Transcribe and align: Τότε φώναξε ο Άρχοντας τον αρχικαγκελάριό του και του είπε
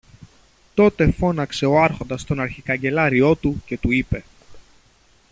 Τότε 0.73 1.11
φώναξε 1.11 1.65
ο 1.65 1.83
Άρχοντας 1.83 2.23
τον 2.23 2.39
αρχικαγκελάριό 2.39 3.35
του 3.35 3.63
και 3.65 3.77
του 3.77 3.91
είπε 3.91 4.23